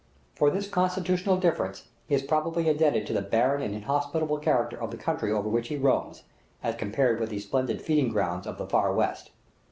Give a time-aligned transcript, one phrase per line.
[0.33, 4.89] For this constitutional difference, he is probably indebted to the barren and inhospitable character of
[4.89, 6.23] the country over which he roams,
[6.63, 9.29] as compared with the splendid feeding grounds of the Far West.